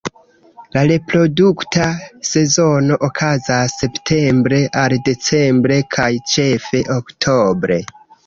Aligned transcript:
La 0.75 0.81
reprodukta 0.91 1.83
sezono 2.29 2.97
okazas 3.09 3.77
septembre 3.83 4.63
al 4.83 4.97
decembre, 5.11 5.79
kaj 5.97 6.11
ĉefe 6.33 6.83
oktobre. 6.97 7.79